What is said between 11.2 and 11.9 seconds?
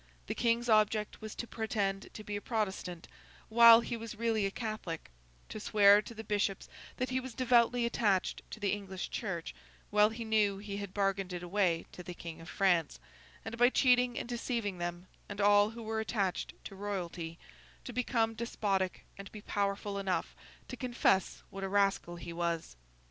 it away